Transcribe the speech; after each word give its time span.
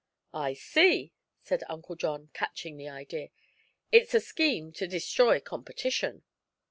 "I 0.33 0.55
see," 0.55 1.13
said 1.43 1.63
Uncle 1.69 1.95
John, 1.95 2.31
catching 2.33 2.75
the 2.75 2.89
idea; 2.89 3.29
"it's 3.91 4.15
a 4.15 4.19
scheme 4.19 4.71
to 4.73 4.87
destroy 4.87 5.39
competition." 5.39 6.23